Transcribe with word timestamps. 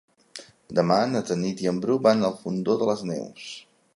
Demà 0.79 0.97
na 1.11 1.21
Tanit 1.27 1.61
i 1.65 1.69
en 1.73 1.83
Bru 1.85 1.99
van 2.09 2.27
al 2.31 2.35
Fondó 2.41 2.79
de 2.83 2.91
les 2.93 3.07
Neus. 3.13 3.47